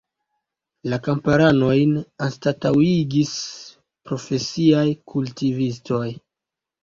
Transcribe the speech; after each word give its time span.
La 0.91 0.97
kamparanojn 1.07 1.91
anstataŭigis 2.27 3.35
profesiaj 4.09 4.87
kultivistoj. 5.13 6.09